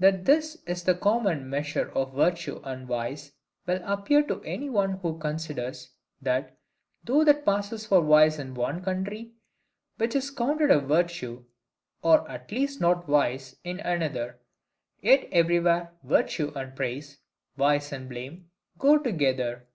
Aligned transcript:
That 0.00 0.24
this 0.24 0.56
is 0.66 0.82
the 0.82 0.96
common 0.96 1.48
MEASURE 1.48 1.92
of 1.94 2.12
virtue 2.14 2.60
and 2.64 2.88
vice, 2.88 3.30
will 3.68 3.80
appear 3.84 4.20
to 4.24 4.42
any 4.42 4.68
one 4.68 4.94
who 4.94 5.16
considers, 5.16 5.90
that, 6.20 6.58
though 7.04 7.22
that 7.22 7.44
passes 7.46 7.86
for 7.86 8.02
vice 8.04 8.40
in 8.40 8.54
one 8.54 8.82
country 8.82 9.30
which 9.96 10.16
is 10.16 10.32
counted 10.32 10.72
a 10.72 10.80
virtue, 10.80 11.44
or 12.02 12.28
at 12.28 12.50
least 12.50 12.80
not 12.80 13.06
vice, 13.06 13.54
in 13.62 13.78
another, 13.78 14.40
yet 15.00 15.28
everywhere 15.30 15.92
virtue 16.02 16.50
and 16.56 16.74
praise, 16.74 17.18
vice 17.56 17.92
and 17.92 18.08
blame, 18.08 18.50
go 18.76 18.98
together. 18.98 19.68